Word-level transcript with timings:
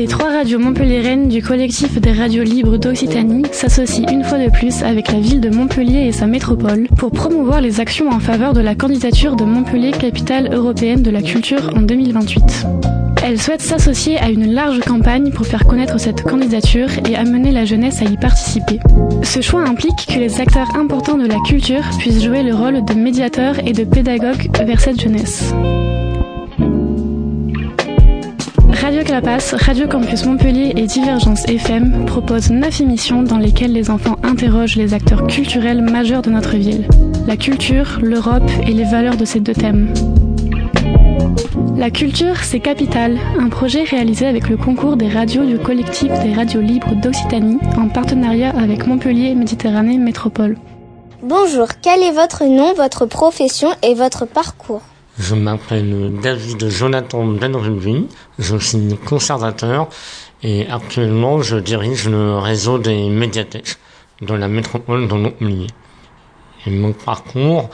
Les 0.00 0.06
trois 0.06 0.30
radios 0.30 0.58
montpelliéraines 0.58 1.28
du 1.28 1.42
collectif 1.42 2.00
des 2.00 2.12
radios 2.12 2.42
libres 2.42 2.78
d'Occitanie 2.78 3.42
s'associent 3.52 4.08
une 4.10 4.24
fois 4.24 4.38
de 4.38 4.50
plus 4.50 4.82
avec 4.82 5.12
la 5.12 5.20
ville 5.20 5.40
de 5.40 5.50
Montpellier 5.50 6.06
et 6.06 6.12
sa 6.12 6.26
métropole 6.26 6.88
pour 6.96 7.10
promouvoir 7.10 7.60
les 7.60 7.80
actions 7.80 8.08
en 8.08 8.20
faveur 8.20 8.54
de 8.54 8.60
la 8.60 8.74
candidature 8.74 9.36
de 9.36 9.44
Montpellier 9.44 9.90
capitale 9.90 10.54
européenne 10.54 11.02
de 11.02 11.10
la 11.10 11.20
culture 11.20 11.70
en 11.76 11.82
2028. 11.82 12.99
Elles 13.22 13.40
souhaitent 13.40 13.60
s'associer 13.60 14.18
à 14.18 14.30
une 14.30 14.52
large 14.52 14.80
campagne 14.80 15.30
pour 15.30 15.46
faire 15.46 15.64
connaître 15.66 15.98
cette 16.00 16.22
candidature 16.22 16.88
et 17.08 17.16
amener 17.16 17.52
la 17.52 17.64
jeunesse 17.64 18.00
à 18.00 18.06
y 18.06 18.16
participer. 18.16 18.80
Ce 19.22 19.40
choix 19.40 19.62
implique 19.62 20.06
que 20.08 20.18
les 20.18 20.40
acteurs 20.40 20.74
importants 20.74 21.18
de 21.18 21.26
la 21.26 21.38
culture 21.46 21.84
puissent 21.98 22.22
jouer 22.22 22.42
le 22.42 22.54
rôle 22.54 22.84
de 22.84 22.94
médiateurs 22.94 23.56
et 23.66 23.72
de 23.72 23.84
pédagogues 23.84 24.48
vers 24.64 24.80
cette 24.80 25.00
jeunesse. 25.00 25.52
Radio 28.80 29.04
Clapas, 29.04 29.54
Radio 29.58 29.86
Campus 29.86 30.24
Montpellier 30.24 30.72
et 30.74 30.86
Divergence 30.86 31.44
FM 31.46 32.06
proposent 32.06 32.50
9 32.50 32.80
émissions 32.80 33.22
dans 33.22 33.36
lesquelles 33.36 33.72
les 33.72 33.90
enfants 33.90 34.16
interrogent 34.22 34.76
les 34.76 34.94
acteurs 34.94 35.26
culturels 35.26 35.82
majeurs 35.82 36.22
de 36.22 36.30
notre 36.30 36.56
ville. 36.56 36.88
La 37.26 37.36
culture, 37.36 37.98
l'Europe 38.02 38.50
et 38.66 38.72
les 38.72 38.84
valeurs 38.84 39.18
de 39.18 39.26
ces 39.26 39.40
deux 39.40 39.52
thèmes. 39.52 39.92
La 41.76 41.90
culture, 41.90 42.36
c'est 42.42 42.60
Capital, 42.60 43.18
un 43.38 43.48
projet 43.48 43.84
réalisé 43.84 44.26
avec 44.26 44.48
le 44.48 44.56
concours 44.56 44.96
des 44.96 45.08
radios 45.08 45.44
du 45.44 45.58
collectif 45.58 46.12
des 46.22 46.34
radios 46.34 46.60
libres 46.60 46.94
d'Occitanie 46.94 47.58
en 47.76 47.88
partenariat 47.88 48.50
avec 48.50 48.86
Montpellier 48.86 49.34
Méditerranée 49.34 49.98
Métropole. 49.98 50.56
Bonjour, 51.22 51.68
quel 51.82 52.02
est 52.02 52.12
votre 52.12 52.44
nom, 52.44 52.74
votre 52.74 53.06
profession 53.06 53.70
et 53.82 53.94
votre 53.94 54.26
parcours? 54.26 54.82
Je 55.18 55.34
m'appelle 55.34 56.12
David 56.22 56.68
Jonathan 56.68 57.24
Benrubin, 57.24 58.04
je 58.38 58.56
suis 58.56 58.96
conservateur 59.04 59.88
et 60.42 60.66
actuellement 60.68 61.42
je 61.42 61.56
dirige 61.56 62.08
le 62.08 62.38
réseau 62.38 62.78
des 62.78 63.08
médiathèques 63.08 63.76
de 64.22 64.34
la 64.34 64.48
métropole 64.48 65.08
de 65.08 65.14
Montpellier. 65.14 65.66
Mon 66.66 66.92
parcours 66.92 67.70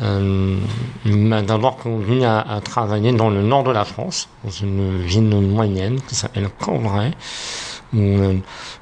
euh, 0.00 0.56
m'a 1.04 1.42
d'abord 1.42 1.76
conduit 1.76 2.24
à, 2.24 2.60
travailler 2.64 3.12
dans 3.12 3.28
le 3.28 3.42
nord 3.42 3.64
de 3.64 3.72
la 3.72 3.84
France, 3.84 4.28
dans 4.44 4.50
une 4.50 4.98
ville 5.02 5.24
moyenne 5.24 6.00
qui 6.06 6.14
s'appelle 6.14 6.48
Cambrai, 6.60 7.10
où 7.92 7.98
euh, 7.98 8.34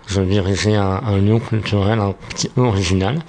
je 0.07 0.21
dirigeais 0.21 0.77
un, 0.77 1.01
un, 1.07 1.17
lieu 1.17 1.39
culturel 1.39 1.99
un 1.99 2.13
petit 2.29 2.49
peu 2.49 2.61
original. 2.61 3.21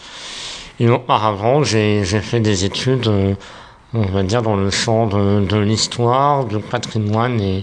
Et 0.79 0.89
auparavant, 0.89 1.63
j'ai 1.63 2.03
fait 2.03 2.39
des 2.39 2.65
études, 2.65 3.07
euh, 3.07 3.35
on 3.93 4.03
va 4.03 4.23
dire, 4.23 4.41
dans 4.41 4.55
le 4.55 4.69
champ 4.69 5.07
de, 5.07 5.45
de 5.45 5.57
l'histoire, 5.57 6.45
du 6.45 6.59
patrimoine 6.59 7.39
et, 7.39 7.61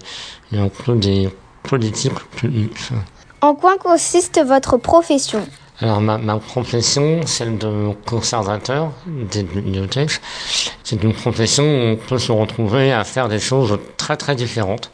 et 0.53 0.59
un 0.59 0.69
peu 0.69 0.95
des 0.95 1.29
politiques 1.63 2.19
publiques. 2.37 2.91
En 3.43 3.55
quoi 3.55 3.77
consiste 3.77 4.41
votre 4.45 4.77
profession? 4.79 5.47
Alors 5.81 6.01
ma, 6.01 6.17
ma 6.17 6.39
profession, 6.39 7.21
celle 7.27 7.59
de 7.59 7.93
conservateur 8.07 8.93
des 9.07 9.43
bibliothèques, 9.43 10.21
c'est 10.83 11.03
une 11.03 11.13
profession 11.13 11.65
où 11.65 11.93
on 11.93 11.97
peut 11.97 12.19
se 12.19 12.33
retrouver 12.33 12.93
à 12.93 13.05
faire 13.05 13.29
des 13.29 13.39
choses 13.39 13.79
très 13.97 14.17
très 14.17 14.35
différentes, 14.35 14.91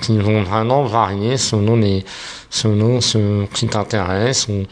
qui 0.00 0.18
vont 0.18 0.42
vraiment 0.42 0.84
varier 0.84 1.36
selon 1.36 1.76
les 1.76 2.04
selon 2.50 3.00
ce 3.00 3.44
qui 3.52 3.66
t'intéresse 3.66 4.48
ou, 4.48 4.64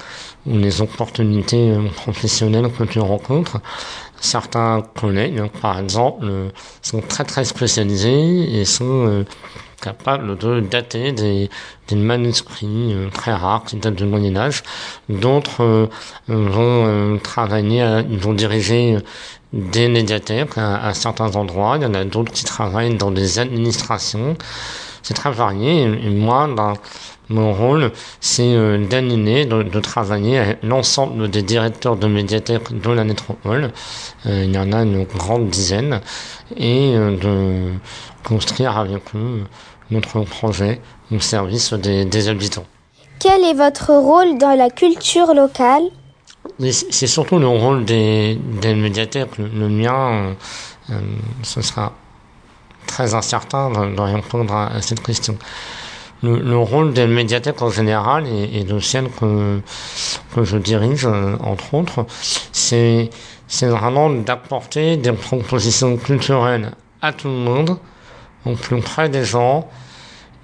ou, 0.46 0.58
les 0.58 0.80
opportunités 0.80 1.74
professionnelles 1.94 2.70
que 2.70 2.84
tu 2.84 3.00
rencontres. 3.00 3.58
Certains 4.18 4.82
collègues, 4.98 5.42
par 5.60 5.78
exemple, 5.78 6.26
sont 6.80 7.02
très 7.02 7.24
très 7.24 7.44
spécialisés 7.44 8.58
et 8.60 8.64
sont 8.64 9.06
euh, 9.06 9.24
capable 9.80 10.36
de 10.36 10.60
dater 10.60 11.12
des, 11.12 11.50
des 11.88 11.96
manuscrits 11.96 12.92
euh, 12.92 13.08
très 13.10 13.32
rares 13.32 13.64
qui 13.64 13.76
datent 13.76 13.94
du 13.94 14.04
Moyen 14.04 14.36
Âge. 14.36 14.62
D'autres 15.08 15.62
euh, 15.62 15.86
vont 16.28 16.84
euh, 16.86 17.18
travailler, 17.18 18.02
ils 18.10 18.18
vont 18.18 18.32
diriger 18.32 18.98
des 19.52 19.88
médiathèques 19.88 20.56
à, 20.58 20.86
à, 20.86 20.94
certains 20.94 21.36
endroits. 21.36 21.76
Il 21.76 21.82
y 21.82 21.86
en 21.86 21.94
a 21.94 22.04
d'autres 22.04 22.32
qui 22.32 22.44
travaillent 22.44 22.96
dans 22.96 23.10
des 23.10 23.38
administrations. 23.38 24.36
C'est 25.06 25.14
très 25.14 25.30
varié. 25.30 25.82
Et, 25.82 26.06
et 26.06 26.10
moi, 26.10 26.48
mon 27.28 27.52
rôle, 27.52 27.92
c'est 28.20 28.56
euh, 28.56 28.84
d'animer, 28.88 29.46
de, 29.46 29.62
de, 29.62 29.78
travailler 29.78 30.38
avec 30.38 30.58
l'ensemble 30.64 31.30
des 31.30 31.42
directeurs 31.42 31.94
de 31.94 32.08
médiathèques 32.08 32.72
de 32.72 32.90
la 32.90 33.04
métropole. 33.04 33.70
Euh, 34.26 34.42
il 34.44 34.52
y 34.52 34.58
en 34.58 34.72
a 34.72 34.82
une 34.82 35.04
grande 35.04 35.48
dizaine. 35.48 36.00
Et 36.56 36.96
euh, 36.96 37.16
de 37.16 37.72
construire 38.28 38.76
avec 38.76 39.14
eux 39.14 39.44
notre 39.92 40.22
projet 40.22 40.80
au 41.12 41.20
service 41.20 41.72
des, 41.72 42.04
des 42.04 42.28
habitants. 42.28 42.66
Quel 43.20 43.44
est 43.44 43.54
votre 43.54 43.92
rôle 43.92 44.38
dans 44.38 44.58
la 44.58 44.70
culture 44.70 45.34
locale? 45.34 45.84
C'est 46.58 47.06
surtout 47.06 47.38
le 47.38 47.46
rôle 47.46 47.84
des, 47.84 48.40
des 48.60 48.74
médiathèques. 48.74 49.38
Le, 49.38 49.46
le 49.46 49.68
mien, 49.68 50.34
ce 51.44 51.60
sera 51.60 51.92
très 52.86 53.14
incertain 53.14 53.70
de, 53.70 53.94
de 53.94 54.00
répondre 54.00 54.54
à, 54.54 54.80
cette 54.80 55.02
question. 55.02 55.36
Le, 56.22 56.38
le, 56.38 56.56
rôle 56.56 56.94
des 56.94 57.06
médiathèques 57.06 57.60
en 57.60 57.70
général 57.70 58.26
et, 58.26 58.64
de 58.64 58.80
celles 58.80 59.10
que, 59.10 59.60
je 60.42 60.56
dirige, 60.56 61.06
entre 61.40 61.74
autres, 61.74 62.06
c'est 62.52 63.10
vraiment 63.62 64.08
d'apporter 64.10 64.96
des 64.96 65.12
propositions 65.12 65.96
culturelles 65.98 66.72
à 67.02 67.12
tout 67.12 67.28
le 67.28 67.34
monde, 67.34 67.76
au 68.46 68.54
plus 68.54 68.80
près 68.80 69.08
des 69.08 69.24
gens, 69.24 69.68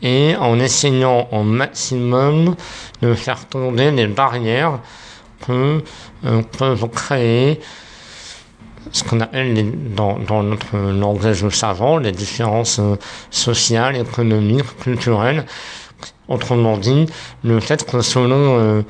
et 0.03 0.35
en 0.39 0.59
essayant 0.59 1.29
au 1.31 1.43
maximum 1.43 2.57
de 3.01 3.15
faire 3.15 3.47
tomber 3.47 3.91
les 3.91 4.09
barrières 4.09 4.81
que 5.47 5.83
euh, 6.25 6.43
peuvent 6.59 6.89
créer 6.89 7.61
ce 8.91 9.05
qu'on 9.05 9.21
appelle 9.21 9.73
dans, 9.95 10.19
dans, 10.19 10.43
notre 10.43 10.77
langage 10.77 11.49
savant 11.51 11.99
les 11.99 12.13
différences 12.13 12.79
euh, 12.79 12.97
sociales, 13.31 13.97
économiques, 13.97 14.77
culturelles. 14.81 15.47
Autrement 16.29 16.77
dit, 16.79 17.07
le 17.45 17.61
fait 17.61 17.85
que 17.85 18.01
selon 18.01 18.59
euh, 18.59 18.83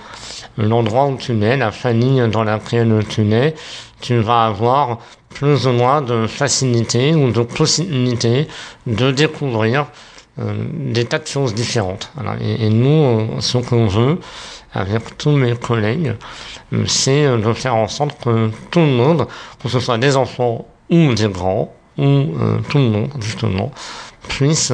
l'endroit 0.56 1.06
où 1.06 1.16
tu 1.16 1.32
nais, 1.32 1.56
la 1.56 1.72
famille 1.72 2.26
dans 2.28 2.44
laquelle 2.44 3.04
tu 3.08 3.22
nais, 3.22 3.54
tu 4.00 4.19
vas 4.19 4.47
avoir 4.47 4.98
plus 5.30 5.66
ou 5.66 5.72
moins 5.72 6.03
de 6.03 6.26
facilité 6.26 7.14
ou 7.14 7.30
de 7.30 7.42
possibilité 7.42 8.48
de 8.86 9.10
découvrir 9.10 9.86
des 10.38 11.04
tas 11.04 11.19
de 11.19 11.26
choses 11.26 11.54
différentes. 11.54 12.10
Et, 12.41 12.66
et, 12.66 12.70
nous, 12.70 13.41
ce 13.41 13.59
qu'on 13.59 13.87
veut, 13.87 14.19
avec 14.72 15.19
tous 15.19 15.31
mes 15.31 15.54
collègues, 15.54 16.15
c'est 16.87 17.25
de 17.37 17.53
faire 17.53 17.76
en 17.76 17.88
sorte 17.88 18.19
que 18.25 18.50
tout 18.71 18.81
le 18.81 18.87
monde, 18.87 19.26
que 19.62 19.69
ce 19.69 19.78
soit 19.78 19.98
des 19.98 20.16
enfants 20.16 20.66
ou 20.91 21.12
des 21.15 21.28
grands, 21.28 21.72
ou 21.98 22.04
euh, 22.04 22.59
tout 22.71 22.78
le 22.78 22.88
monde, 22.88 23.10
justement, 23.21 23.71
puisse 24.28 24.72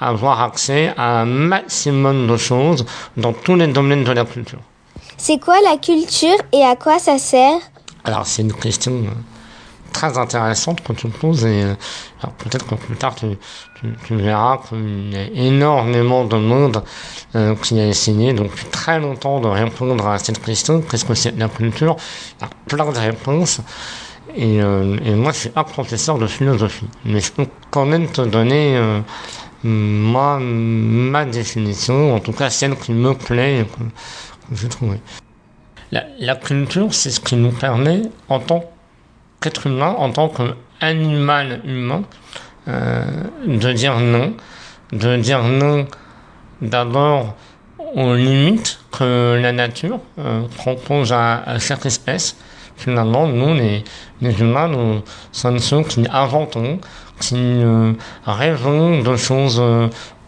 avoir 0.00 0.42
accès 0.42 0.92
à 0.96 1.20
un 1.20 1.24
maximum 1.24 2.26
de 2.26 2.36
choses 2.36 2.84
dans 3.16 3.32
tous 3.32 3.54
les 3.54 3.68
domaines 3.68 4.04
de 4.04 4.12
la 4.12 4.24
culture. 4.24 4.60
C'est 5.16 5.38
quoi 5.38 5.56
la 5.62 5.76
culture 5.78 6.36
et 6.52 6.62
à 6.62 6.76
quoi 6.76 6.98
ça 6.98 7.18
sert? 7.18 7.58
Alors, 8.04 8.26
c'est 8.26 8.42
une 8.42 8.52
question 8.52 9.04
très 9.96 10.18
intéressante 10.18 10.82
que 10.86 10.92
tu 10.92 11.06
me 11.06 11.12
poses 11.12 11.44
et 11.46 11.62
euh, 11.62 11.74
peut-être 12.42 12.66
que 12.66 12.74
plus 12.74 12.96
tard 12.96 13.14
tu, 13.14 13.28
verras 14.10 14.58
qu'il 14.66 15.14
y 15.14 15.16
a 15.16 15.26
énormément 15.50 16.24
de 16.32 16.36
monde 16.36 16.82
euh, 17.34 17.54
qui 17.62 17.80
a 17.80 17.86
essayé 17.94 18.34
depuis 18.34 18.66
très 18.66 18.98
longtemps 19.00 19.40
de 19.40 19.48
répondre 19.48 20.06
à 20.06 20.18
cette 20.18 20.40
question 20.48 20.82
qu'est-ce 20.82 21.06
que 21.06 21.14
c'est 21.14 21.34
la 21.38 21.48
culture 21.48 21.96
il 22.38 22.42
y 22.42 22.44
a 22.44 22.50
plein 22.66 22.90
de 22.92 22.98
réponses 23.10 23.60
et, 24.36 24.60
euh, 24.60 25.16
moi 25.16 25.32
je 25.32 25.38
suis 25.38 25.52
un 25.56 25.64
professeur 25.64 26.18
de 26.18 26.26
philosophie. 26.26 26.88
Mais 27.06 27.20
je 27.20 27.32
peux 27.32 27.46
quand 27.70 27.86
même 27.86 28.06
te 28.08 28.20
donner 28.20 28.76
euh, 28.76 29.00
moi 29.64 30.38
ma 30.40 31.24
définition 31.24 32.14
en 32.16 32.20
tout 32.20 32.32
cas 32.32 32.50
celle 32.50 32.76
qui 32.76 32.92
me 32.92 33.14
plaît 33.14 33.64
que, 33.72 33.82
que 34.48 34.60
j'ai 34.60 34.68
trouvé 34.68 34.98
la, 35.90 36.04
la 36.18 36.36
culture 36.36 36.92
c'est 36.92 37.12
ce 37.16 37.20
qui 37.20 37.36
nous 37.36 37.52
permet 37.52 38.02
en 38.28 38.40
tant 38.40 38.62
qu'être 39.46 39.66
humain, 39.68 39.94
en 39.96 40.10
tant 40.10 40.28
qu'animal 40.28 41.60
humain, 41.64 42.02
euh, 42.66 43.04
de 43.46 43.72
dire 43.72 44.00
non, 44.00 44.34
de 44.92 45.16
dire 45.16 45.44
non 45.44 45.86
d'abord 46.60 47.36
aux 47.94 48.14
limites 48.14 48.80
que 48.90 49.38
la 49.40 49.52
nature 49.52 50.00
euh, 50.18 50.42
propose 50.56 51.12
à, 51.12 51.42
à, 51.46 51.58
chaque 51.60 51.86
espèce. 51.86 52.36
Finalement, 52.76 53.28
nous, 53.28 53.54
les, 53.54 53.84
les 54.20 54.40
humains, 54.40 54.66
nous 54.68 55.00
sommes 55.30 55.60
ceux 55.60 55.82
qui 55.82 56.04
inventons, 56.12 56.80
qui 57.20 57.36
euh, 57.36 57.92
rêvons 58.26 59.00
de 59.00 59.16
choses 59.16 59.62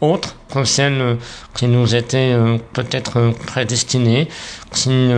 autres 0.00 0.37
que 0.53 0.65
celles 0.65 1.17
qui 1.55 1.67
nous 1.67 1.95
étaient 1.95 2.35
peut-être 2.73 3.33
prédestinées, 3.47 4.29
qui 4.73 5.11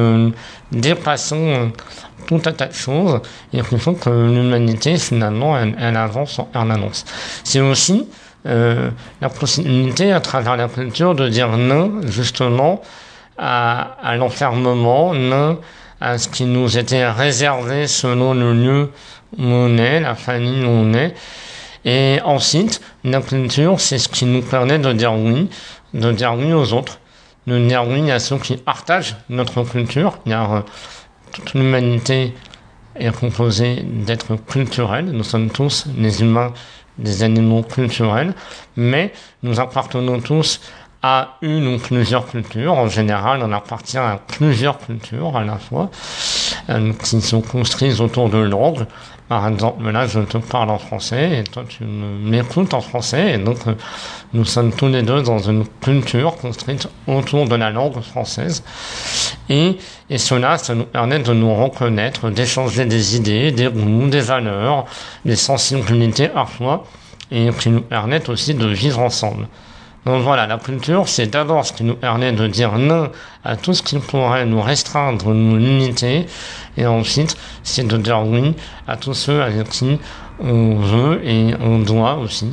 dépassons 0.72 1.72
tout 2.26 2.40
un 2.46 2.52
tas 2.52 2.66
de 2.66 2.72
choses 2.72 3.20
et 3.52 3.60
qui 3.62 3.78
font 3.78 3.94
que 3.94 4.10
l'humanité, 4.10 4.96
finalement, 4.96 5.58
elle, 5.58 5.96
avance 5.96 6.40
en 6.54 6.70
avance. 6.70 7.04
C'est 7.44 7.60
aussi 7.60 8.08
la 8.44 9.28
possibilité, 9.28 10.12
à 10.12 10.20
travers 10.20 10.56
la 10.56 10.68
culture, 10.68 11.14
de 11.14 11.28
dire 11.28 11.56
non, 11.56 12.00
justement, 12.06 12.82
à, 13.38 13.96
à 14.02 14.16
l'enfermement, 14.16 15.14
non 15.14 15.58
à 16.00 16.18
ce 16.18 16.28
qui 16.28 16.44
nous 16.44 16.78
était 16.78 17.08
réservé 17.08 17.86
selon 17.86 18.34
le 18.34 18.54
lieu 18.54 18.90
où 19.38 19.42
on 19.42 19.76
est, 19.76 20.00
la 20.00 20.14
famille 20.14 20.64
où 20.64 20.68
on 20.68 20.94
est. 20.94 21.14
Et 21.84 22.18
ensuite, 22.24 22.80
la 23.04 23.20
culture, 23.20 23.80
c'est 23.80 23.98
ce 23.98 24.08
qui 24.08 24.26
nous 24.26 24.42
permet 24.42 24.78
de 24.78 24.92
dire 24.92 25.14
oui, 25.14 25.48
de 25.94 26.12
dire 26.12 26.34
oui 26.36 26.52
aux 26.52 26.72
autres, 26.72 27.00
de 27.46 27.58
dire 27.66 27.86
oui 27.86 28.10
à 28.10 28.18
ceux 28.18 28.38
qui 28.38 28.56
partagent 28.56 29.16
notre 29.28 29.62
culture, 29.64 30.18
car 30.26 30.54
euh, 30.54 30.60
toute 31.32 31.54
l'humanité 31.54 32.34
est 32.96 33.12
composée 33.12 33.82
d'êtres 33.84 34.36
culturels. 34.36 35.06
Nous 35.06 35.24
sommes 35.24 35.50
tous, 35.50 35.86
les 35.96 36.20
humains, 36.20 36.52
des 36.98 37.22
animaux 37.22 37.62
culturels, 37.62 38.34
mais 38.76 39.12
nous 39.42 39.58
appartenons 39.58 40.20
tous 40.20 40.60
à 41.02 41.36
une 41.40 41.66
ou 41.66 41.78
plusieurs 41.78 42.26
cultures. 42.26 42.74
En 42.74 42.88
général, 42.88 43.40
on 43.42 43.52
appartient 43.52 43.98
à 43.98 44.20
plusieurs 44.26 44.78
cultures 44.78 45.36
à 45.36 45.44
la 45.44 45.56
fois, 45.56 45.90
euh, 46.68 46.92
qui 46.92 47.20
sont 47.20 47.40
construites 47.40 48.00
autour 48.00 48.28
de 48.28 48.38
langues. 48.38 48.86
Par 49.28 49.46
exemple, 49.46 49.88
là, 49.88 50.08
je 50.08 50.18
te 50.20 50.38
parle 50.38 50.70
en 50.70 50.78
français 50.78 51.38
et 51.38 51.44
toi, 51.44 51.62
tu 51.66 51.84
m'écoutes 51.84 52.74
en 52.74 52.80
français. 52.80 53.34
Et 53.34 53.38
donc, 53.38 53.58
euh, 53.66 53.74
nous 54.34 54.44
sommes 54.44 54.72
tous 54.72 54.88
les 54.88 55.02
deux 55.02 55.22
dans 55.22 55.38
une 55.38 55.64
culture 55.80 56.36
construite 56.36 56.88
autour 57.06 57.48
de 57.48 57.54
la 57.54 57.70
langue 57.70 58.00
française. 58.00 58.64
Et, 59.48 59.78
et 60.10 60.18
cela, 60.18 60.58
ça 60.58 60.74
nous 60.74 60.84
permet 60.84 61.20
de 61.20 61.32
nous 61.32 61.54
reconnaître, 61.54 62.28
d'échanger 62.28 62.84
des 62.86 63.16
idées, 63.16 63.52
des 63.52 63.68
goûts, 63.68 64.08
des 64.08 64.20
valeurs, 64.20 64.84
des 65.24 65.36
sensibilités 65.36 66.28
parfois, 66.28 66.84
et 67.30 67.50
qui 67.58 67.70
nous 67.70 67.82
permettent 67.82 68.28
aussi 68.28 68.54
de 68.54 68.66
vivre 68.66 68.98
ensemble. 68.98 69.46
Donc 70.06 70.22
voilà, 70.22 70.46
la 70.46 70.56
culture, 70.56 71.08
c'est 71.08 71.26
d'abord 71.26 71.66
ce 71.66 71.74
qui 71.74 71.84
nous 71.84 71.94
permet 71.94 72.32
de 72.32 72.46
dire 72.46 72.78
non 72.78 73.10
à 73.44 73.56
tout 73.56 73.74
ce 73.74 73.82
qui 73.82 73.98
pourrait 73.98 74.46
nous 74.46 74.62
restreindre, 74.62 75.34
nous 75.34 75.58
limiter, 75.58 76.26
et 76.78 76.86
ensuite, 76.86 77.36
c'est 77.62 77.86
de 77.86 77.96
dire 77.98 78.22
oui 78.24 78.54
à 78.88 78.96
tous 78.96 79.12
ceux 79.12 79.42
avec 79.42 79.68
qui 79.68 79.98
on 80.42 80.76
veut 80.76 81.20
et 81.24 81.54
on 81.60 81.78
doit 81.80 82.14
aussi 82.14 82.50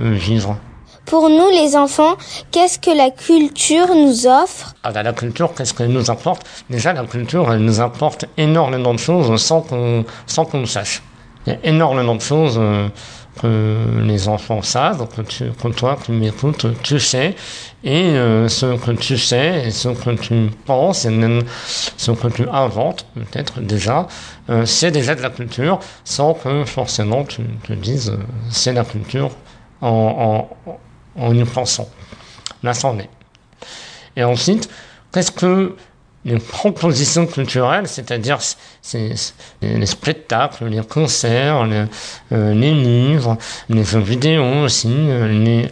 vivre. 0.00 0.56
Pour 1.06 1.30
nous, 1.30 1.48
les 1.50 1.74
enfants, 1.76 2.16
qu'est-ce 2.50 2.78
que 2.78 2.90
la 2.90 3.10
culture 3.10 3.94
nous 3.94 4.26
offre? 4.26 4.74
Ah 4.82 4.92
ben, 4.92 5.04
La 5.04 5.14
culture, 5.14 5.54
qu'est-ce 5.54 5.72
qu'elle 5.72 5.88
nous 5.90 6.10
apporte? 6.10 6.42
Déjà, 6.68 6.92
la 6.92 7.04
culture, 7.04 7.50
elle 7.50 7.60
nous 7.60 7.80
apporte 7.80 8.26
énormément 8.36 8.92
de 8.92 8.98
choses 8.98 9.40
sans 9.40 9.62
qu'on 9.62 10.04
sans 10.26 10.44
qu'on 10.44 10.60
le 10.60 10.66
sache. 10.66 11.02
Il 11.46 11.54
y 11.54 11.56
a 11.56 11.58
énormément 11.62 12.16
de 12.16 12.20
choses... 12.20 12.56
Euh, 12.58 12.88
que 13.40 14.00
les 14.02 14.28
enfants 14.28 14.62
savent, 14.62 15.08
que, 15.14 15.22
tu, 15.22 15.50
que 15.50 15.68
toi 15.68 15.98
qui 16.02 16.12
m'écoutes, 16.12 16.66
tu 16.82 16.98
sais, 16.98 17.34
et 17.84 18.04
euh, 18.10 18.48
ce 18.48 18.76
que 18.76 18.90
tu 18.92 19.16
sais, 19.16 19.66
et 19.66 19.70
ce 19.70 19.88
que 19.88 20.10
tu 20.10 20.50
penses, 20.66 21.04
et 21.04 21.10
même 21.10 21.42
ce 21.96 22.10
que 22.12 22.28
tu 22.28 22.48
inventes, 22.48 23.06
peut-être 23.14 23.60
déjà, 23.60 24.06
euh, 24.50 24.66
c'est 24.66 24.90
déjà 24.90 25.14
de 25.14 25.22
la 25.22 25.30
culture, 25.30 25.78
sans 26.04 26.34
que 26.34 26.64
forcément 26.64 27.24
tu 27.24 27.42
te 27.66 27.72
dises 27.72 28.10
euh, 28.10 28.18
c'est 28.50 28.72
la 28.72 28.84
culture 28.84 29.30
en, 29.80 30.48
en, 30.66 30.78
en 31.22 31.34
y 31.34 31.44
pensant. 31.44 31.88
Là, 32.62 32.74
c'en 32.74 32.98
est. 32.98 33.10
Et 34.16 34.24
ensuite, 34.24 34.68
qu'est-ce 35.12 35.30
que 35.30 35.76
les 36.24 36.38
propositions 36.38 37.26
culturelles, 37.26 37.86
c'est-à-dire 37.86 38.38
les 39.62 39.86
spectacles, 39.86 40.66
les 40.66 40.82
concerts, 40.82 41.64
les, 41.66 41.84
euh, 42.32 42.54
les, 42.54 42.72
livres, 42.74 43.36
les 43.68 43.84
jeux 43.84 44.00
vidéo 44.00 44.44
aussi, 44.64 44.92
euh, 44.92 45.66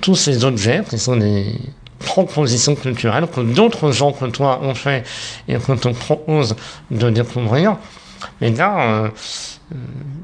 tous 0.00 0.14
ces 0.14 0.44
objets 0.44 0.82
qui 0.88 0.98
sont 0.98 1.16
des 1.16 1.54
propositions 1.98 2.74
culturelles 2.74 3.26
que 3.26 3.40
d'autres 3.40 3.92
gens 3.92 4.12
que 4.12 4.24
toi 4.24 4.60
ont 4.62 4.74
fait 4.74 5.06
et 5.48 5.56
que 5.56 5.72
te 5.72 5.88
proposent 5.88 6.56
de 6.90 7.10
découvrir. 7.10 7.76
Mais 8.40 8.50
là, 8.50 8.80
euh, 8.80 9.08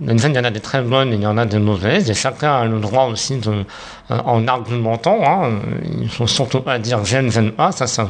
il 0.01 0.35
y 0.35 0.39
en 0.39 0.45
a 0.45 0.51
des 0.51 0.61
très 0.61 0.83
bonnes 0.83 1.13
et 1.13 1.17
il 1.17 1.23
y 1.23 1.27
en 1.27 1.39
a 1.39 1.47
des 1.47 1.59
mauvaises, 1.59 2.11
et 2.11 2.15
chacun 2.15 2.57
a 2.57 2.65
le 2.65 2.81
droit 2.81 3.05
aussi 3.05 3.37
de, 3.37 3.65
en 4.09 4.49
argumentant, 4.49 5.19
hein, 5.23 5.61
il 6.01 6.09
faut 6.09 6.27
surtout 6.27 6.61
pas 6.61 6.79
dire 6.79 7.05
j'aime, 7.05 7.31
j'aime 7.31 7.53
pas, 7.53 7.73
ça, 7.73 7.87
ça 7.87 8.07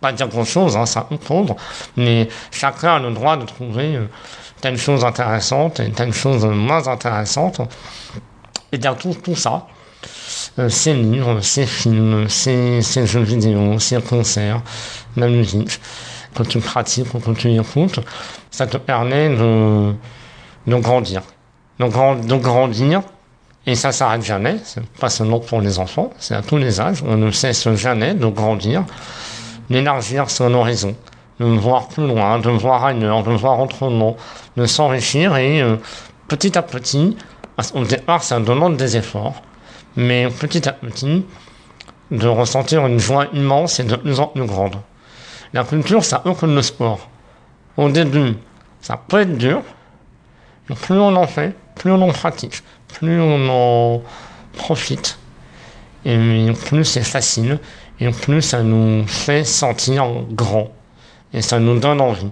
pas 0.00 0.12
dire 0.12 0.28
grand-chose, 0.28 0.76
hein, 0.76 0.86
ça 0.86 1.02
comprendre, 1.02 1.56
mais 1.96 2.28
chacun 2.50 2.96
a 2.96 2.98
le 2.98 3.10
droit 3.10 3.36
de 3.36 3.44
trouver 3.44 3.96
euh, 3.96 4.06
telle 4.60 4.78
chose 4.78 5.04
intéressante 5.04 5.80
et 5.80 5.90
telle 5.90 6.12
chose 6.12 6.44
moins 6.44 6.86
intéressante. 6.86 7.60
Et 8.72 8.78
dans 8.78 8.94
tout, 8.94 9.14
tout 9.14 9.34
ça, 9.34 9.66
euh, 10.58 10.68
ces 10.68 10.94
livres, 10.94 11.40
ces 11.40 11.66
films, 11.66 12.28
ces, 12.28 12.82
ces, 12.82 13.06
jeux 13.06 13.22
vidéo, 13.22 13.78
ces 13.78 14.00
concerts, 14.00 14.62
la 15.16 15.28
musique, 15.28 15.80
que 16.34 16.42
tu 16.42 16.60
pratiques 16.60 17.12
ou 17.14 17.18
que 17.18 17.30
tu 17.32 17.52
écoutes, 17.52 18.00
ça 18.50 18.66
te 18.66 18.76
permet 18.76 19.30
de, 19.30 19.94
de 20.66 20.76
grandir. 20.76 21.22
De, 21.80 21.86
de 22.26 22.34
grandir, 22.36 23.02
et 23.66 23.74
ça 23.74 23.92
s'arrête 23.92 24.24
jamais, 24.24 24.56
c'est 24.64 24.84
pas 24.98 25.10
seulement 25.10 25.40
pour 25.40 25.60
les 25.60 25.78
enfants, 25.78 26.10
c'est 26.18 26.34
à 26.34 26.42
tous 26.42 26.56
les 26.56 26.80
âges, 26.80 27.02
on 27.06 27.16
ne 27.16 27.30
cesse 27.30 27.68
jamais 27.74 28.14
de 28.14 28.26
grandir 28.26 28.84
d'élargir 29.70 30.30
son 30.30 30.54
horizon, 30.54 30.94
de 31.40 31.44
voir 31.44 31.88
plus 31.88 32.06
loin, 32.06 32.38
de 32.38 32.50
voir 32.50 32.84
ailleurs, 32.84 33.22
de 33.22 33.32
voir 33.32 33.60
autrement, 33.60 34.16
de 34.56 34.66
s'enrichir 34.66 35.36
et 35.36 35.62
euh, 35.62 35.76
petit 36.28 36.56
à 36.56 36.62
petit, 36.62 37.16
au 37.74 37.84
départ 37.84 38.22
ça 38.22 38.40
demande 38.40 38.76
des 38.76 38.96
efforts, 38.96 39.42
mais 39.96 40.28
petit 40.28 40.68
à 40.68 40.72
petit, 40.72 41.24
de 42.10 42.28
ressentir 42.28 42.86
une 42.86 42.98
joie 42.98 43.26
immense 43.32 43.80
et 43.80 43.84
de 43.84 43.96
plus 43.96 44.20
en 44.20 44.26
plus 44.26 44.46
grande. 44.46 44.76
La 45.52 45.64
culture, 45.64 46.04
ça 46.04 46.18
peu 46.18 46.34
comme 46.34 46.54
le 46.54 46.62
sport. 46.62 47.08
Au 47.76 47.88
début, 47.88 48.34
ça 48.80 48.96
peut 48.96 49.20
être 49.20 49.36
dur, 49.36 49.62
mais 50.68 50.76
plus 50.76 50.98
on 50.98 51.14
en 51.16 51.26
fait, 51.26 51.54
plus 51.74 51.90
on 51.90 52.02
en 52.02 52.12
pratique, 52.12 52.62
plus 52.88 53.20
on 53.20 53.48
en 53.48 54.02
profite, 54.56 55.18
et 56.04 56.52
plus 56.66 56.84
c'est 56.84 57.02
facile, 57.02 57.58
et 58.00 58.10
plus 58.10 58.42
ça 58.42 58.62
nous 58.62 59.06
fait 59.06 59.44
sentir 59.44 60.06
grand. 60.30 60.68
Et 61.32 61.42
ça 61.42 61.58
nous 61.58 61.78
donne 61.78 62.00
envie 62.00 62.30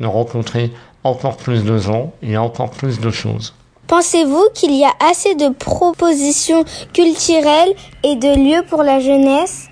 de 0.00 0.06
rencontrer 0.06 0.72
encore 1.04 1.36
plus 1.36 1.64
de 1.64 1.78
gens 1.78 2.12
et 2.22 2.36
encore 2.36 2.70
plus 2.70 3.00
de 3.00 3.10
choses. 3.10 3.54
Pensez-vous 3.86 4.48
qu'il 4.54 4.74
y 4.74 4.84
a 4.84 4.92
assez 5.10 5.34
de 5.34 5.48
propositions 5.48 6.64
culturelles 6.92 7.74
et 8.04 8.16
de 8.16 8.28
lieux 8.28 8.62
pour 8.68 8.82
la 8.82 9.00
jeunesse? 9.00 9.68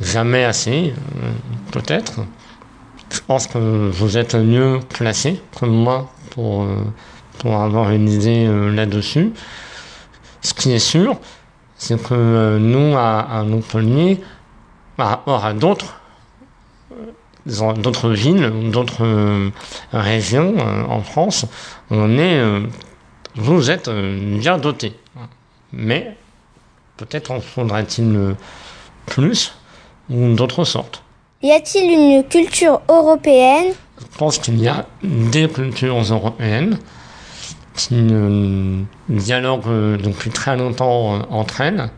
Jamais 0.00 0.44
assez, 0.44 0.92
euh, 1.22 1.30
peut-être. 1.70 2.20
Je 3.12 3.20
pense 3.26 3.46
que 3.46 3.58
vous 3.58 4.16
êtes 4.18 4.34
mieux 4.34 4.80
placé 4.88 5.40
que 5.58 5.66
moi 5.66 6.10
pour, 6.30 6.62
euh, 6.62 6.84
pour 7.38 7.54
avoir 7.56 7.90
une 7.90 8.08
idée 8.08 8.46
euh, 8.46 8.74
là-dessus. 8.74 9.32
Ce 10.42 10.54
qui 10.54 10.72
est 10.72 10.78
sûr, 10.78 11.16
c'est 11.76 12.00
que 12.02 12.58
nous, 12.58 12.96
à, 12.96 13.20
à 13.20 13.42
Montpellier, 13.44 14.20
par 15.00 15.08
rapport 15.08 15.46
à 15.46 15.54
d'autres 15.54 15.94
euh, 16.92 17.72
d'autres 17.72 18.10
villes, 18.10 18.52
d'autres 18.70 19.02
euh, 19.02 19.48
régions 19.94 20.54
euh, 20.58 20.84
en 20.84 21.00
France, 21.00 21.46
on 21.90 22.18
est, 22.18 22.38
vous 23.34 23.70
êtes 23.70 23.88
bien 23.88 24.58
doté. 24.58 24.92
Mais 25.72 26.18
peut-être 26.98 27.30
en 27.30 27.40
faudrait-il 27.40 28.34
plus 29.06 29.54
ou 30.10 30.34
d'autres 30.34 30.64
sortes. 30.64 31.02
Y 31.42 31.52
a-t-il 31.52 31.90
une 31.90 32.24
culture 32.24 32.82
européenne? 32.86 33.72
Je 33.98 34.18
pense 34.18 34.36
qu'il 34.38 34.60
y 34.60 34.68
a 34.68 34.84
des 35.02 35.48
cultures 35.48 35.96
européennes 35.96 36.78
qui 37.74 38.04
dialoguent 39.08 39.96
depuis 39.96 40.28
très 40.28 40.58
longtemps 40.58 41.22
entre 41.30 41.62
elles. 41.62 41.88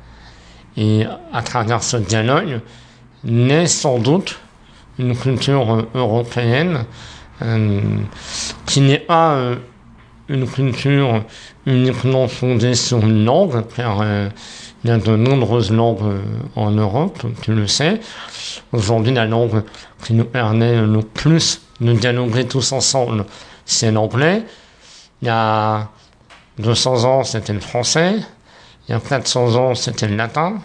Et 0.76 1.04
à 1.32 1.42
travers 1.42 1.82
ce 1.82 1.96
dialogue, 1.96 2.60
naît 3.24 3.66
sans 3.66 3.98
doute 3.98 4.40
une 4.98 5.16
culture 5.16 5.86
européenne 5.94 6.84
euh, 7.42 7.80
qui 8.66 8.80
n'est 8.80 8.98
pas 8.98 9.34
euh, 9.34 9.56
une 10.28 10.46
culture 10.46 11.24
uniquement 11.66 12.28
fondée 12.28 12.74
sur 12.74 13.00
une 13.00 13.24
langue, 13.24 13.64
car 13.74 14.00
euh, 14.00 14.28
il 14.84 14.90
y 14.90 14.92
a 14.92 14.98
de 14.98 15.16
nombreuses 15.16 15.70
langues 15.70 16.20
en 16.56 16.70
Europe, 16.72 17.24
tu 17.42 17.54
le 17.54 17.66
sais. 17.66 18.00
Aujourd'hui, 18.72 19.12
la 19.12 19.26
langue 19.26 19.62
qui 20.04 20.12
nous 20.12 20.24
permet 20.24 20.80
le 20.80 21.00
plus 21.02 21.62
de 21.80 21.92
dialoguer 21.92 22.46
tous 22.46 22.72
ensemble, 22.72 23.24
c'est 23.64 23.92
l'anglais. 23.92 24.42
Il 25.20 25.26
y 25.26 25.30
a 25.30 25.88
200 26.58 27.04
ans, 27.04 27.22
c'était 27.22 27.52
le 27.52 27.60
français. 27.60 28.16
Il 28.88 28.92
y 28.92 28.94
a 28.94 29.00
400 29.00 29.54
ans, 29.54 29.74
c'était 29.76 30.08
le 30.08 30.16
latin. 30.16 30.58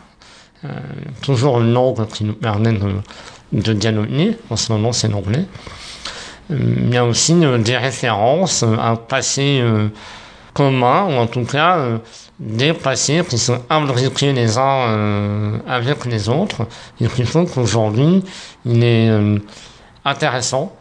Toujours 1.21 1.61
une 1.61 1.73
langue 1.73 2.07
qui 2.07 2.23
nous 2.23 2.33
permet 2.33 2.73
de, 2.73 2.93
de 3.51 3.73
dialoguer. 3.73 4.37
En 4.49 4.55
ce 4.55 4.71
moment, 4.71 4.91
c'est 4.93 5.07
l'anglais. 5.07 5.45
Il 6.49 6.93
y 6.93 6.97
a 6.97 7.05
aussi 7.05 7.35
des 7.35 7.77
références 7.77 8.63
à 8.63 8.89
un 8.91 8.95
passé 8.95 9.61
commun, 10.53 11.05
ou 11.05 11.13
en 11.13 11.27
tout 11.27 11.43
cas 11.43 11.77
des 12.39 12.73
passés 12.73 13.21
qui 13.27 13.37
sont 13.37 13.59
imbriqués 13.69 14.31
les 14.31 14.57
uns 14.57 15.59
avec 15.67 16.05
les 16.05 16.29
autres, 16.29 16.65
et 17.01 17.07
qui 17.07 17.25
font 17.25 17.45
qu'aujourd'hui, 17.45 18.23
il 18.65 18.83
est 18.83 19.11
intéressant 20.05 20.73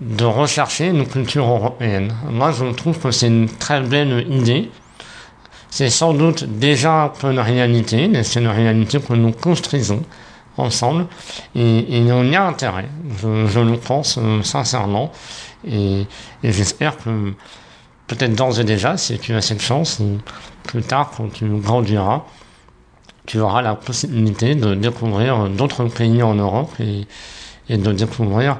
de 0.00 0.24
rechercher 0.24 0.86
une 0.86 1.06
culture 1.06 1.44
européenne. 1.44 2.14
Moi, 2.30 2.52
je 2.52 2.64
trouve 2.72 2.98
que 2.98 3.10
c'est 3.10 3.26
une 3.26 3.48
très 3.48 3.80
belle 3.80 4.24
idée. 4.30 4.70
C'est 5.78 5.90
sans 5.90 6.12
doute 6.12 6.42
déjà 6.42 7.12
une 7.22 7.38
réalité, 7.38 8.08
mais 8.08 8.24
c'est 8.24 8.40
une 8.40 8.48
réalité 8.48 8.98
que 8.98 9.12
nous 9.12 9.30
construisons 9.30 10.02
ensemble, 10.56 11.06
et, 11.54 11.98
il 11.98 12.04
y 12.04 12.34
a 12.34 12.44
intérêt. 12.44 12.88
Je, 13.22 13.60
le 13.60 13.76
pense 13.76 14.18
euh, 14.18 14.42
sincèrement, 14.42 15.12
et, 15.64 16.04
j'espère 16.42 16.96
que 16.96 17.32
peut-être 18.08 18.34
d'ores 18.34 18.58
et 18.58 18.64
déjà, 18.64 18.96
si 18.96 19.20
tu 19.20 19.34
as 19.34 19.40
cette 19.40 19.62
chance, 19.62 20.02
plus 20.64 20.82
tard, 20.82 21.12
quand 21.16 21.32
tu 21.32 21.46
grandiras, 21.46 22.24
tu 23.26 23.38
auras 23.38 23.62
la 23.62 23.76
possibilité 23.76 24.56
de 24.56 24.74
découvrir 24.74 25.48
d'autres 25.48 25.84
pays 25.84 26.24
en 26.24 26.34
Europe 26.34 26.72
et, 26.80 27.06
et 27.68 27.76
de 27.76 27.92
découvrir 27.92 28.56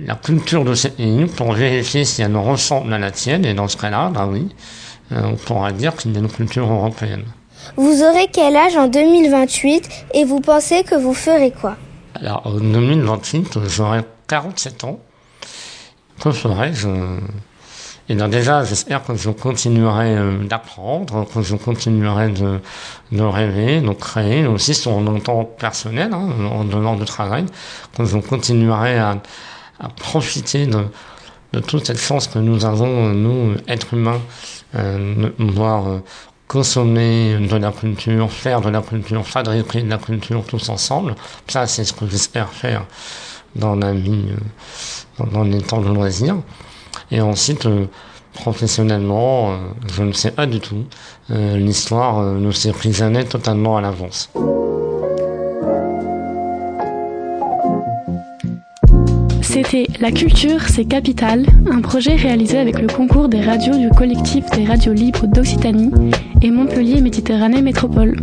la 0.00 0.16
culture 0.16 0.64
de 0.64 0.74
cette 0.74 0.96
pays 0.96 1.26
pour 1.26 1.52
vérifier 1.52 2.04
si 2.04 2.22
elle 2.22 2.36
ressemble 2.36 2.92
à 2.92 2.98
la 2.98 3.12
tienne, 3.12 3.44
et 3.44 3.54
dans 3.54 3.68
ce 3.68 3.76
cas-là, 3.76 4.10
bah 4.12 4.28
oui, 4.28 4.48
on 5.10 5.36
pourra 5.36 5.72
dire 5.72 5.96
qu'il 5.96 6.12
y 6.12 6.16
a 6.16 6.20
une 6.20 6.28
culture 6.28 6.70
européenne. 6.70 7.24
Vous 7.76 8.02
aurez 8.02 8.28
quel 8.32 8.56
âge 8.56 8.76
en 8.76 8.88
2028 8.88 9.88
et 10.14 10.24
vous 10.24 10.40
pensez 10.40 10.82
que 10.82 10.94
vous 10.94 11.14
ferez 11.14 11.50
quoi? 11.50 11.76
Alors, 12.14 12.42
en 12.46 12.52
2028, 12.54 13.58
j'aurai 13.68 14.00
47 14.28 14.84
ans. 14.84 15.00
Que 16.22 16.30
ferai-je 16.30 16.88
et 18.10 18.16
donc 18.16 18.30
déjà, 18.30 18.64
j'espère 18.64 19.04
que 19.04 19.14
je 19.14 19.30
continuerai 19.30 20.16
euh, 20.16 20.44
d'apprendre, 20.44 21.28
que 21.32 21.42
je 21.42 21.54
continuerai 21.54 22.30
de, 22.30 22.58
de 23.12 23.22
rêver, 23.22 23.80
de 23.80 23.92
créer, 23.92 24.48
aussi 24.48 24.74
sur 24.74 24.98
mon 24.98 25.20
temps 25.20 25.44
personnel, 25.44 26.12
hein, 26.12 26.28
en 26.50 26.64
dehors 26.64 26.96
du 26.96 27.04
travail, 27.04 27.46
que 27.96 28.04
je 28.04 28.18
continuerai 28.18 28.98
à, 28.98 29.22
à 29.78 29.88
profiter 29.90 30.66
de, 30.66 30.86
de, 31.52 31.60
toute 31.60 31.86
cette 31.86 31.98
chance 31.98 32.26
que 32.26 32.38
nous 32.38 32.64
avons, 32.64 33.10
nous, 33.10 33.56
êtres 33.66 33.94
humains, 33.94 34.20
euh, 34.74 35.14
de 35.14 35.34
euh, 35.38 35.98
consommer 36.46 37.38
de 37.38 37.56
la 37.56 37.72
culture, 37.72 38.30
faire 38.30 38.60
de 38.60 38.70
la 38.70 38.82
culture, 38.82 39.26
fabriquer 39.26 39.82
de 39.82 39.90
la 39.90 39.98
culture 39.98 40.44
tous 40.44 40.68
ensemble. 40.68 41.14
Ça, 41.48 41.66
c'est 41.66 41.84
ce 41.84 41.92
que 41.92 42.06
j'espère 42.06 42.48
faire 42.50 42.84
dans 43.56 43.74
la 43.74 43.92
vie, 43.92 44.26
euh, 45.20 45.24
dans 45.32 45.44
les 45.44 45.62
temps 45.62 45.80
de 45.80 45.92
loisirs. 45.92 46.36
Et 47.10 47.20
ensuite, 47.20 47.66
euh, 47.66 47.86
professionnellement, 48.32 49.58
je 49.92 50.02
ne 50.02 50.12
sais 50.12 50.30
pas 50.30 50.46
du 50.46 50.60
tout. 50.60 50.84
L'histoire 51.28 52.22
ne 52.22 52.50
s'est 52.52 52.72
pris 52.72 52.92
jamais 52.92 53.24
totalement 53.24 53.76
à 53.76 53.80
l'avance. 53.80 54.30
C'était 59.62 59.88
La 60.00 60.10
culture, 60.10 60.62
c'est 60.68 60.86
capital, 60.86 61.44
un 61.70 61.82
projet 61.82 62.16
réalisé 62.16 62.56
avec 62.56 62.80
le 62.80 62.86
concours 62.86 63.28
des 63.28 63.42
radios 63.42 63.76
du 63.76 63.90
collectif 63.90 64.46
des 64.56 64.64
radios 64.64 64.94
libres 64.94 65.26
d'Occitanie 65.26 65.90
et 66.40 66.50
Montpellier 66.50 67.02
Méditerranée 67.02 67.60
Métropole. 67.60 68.16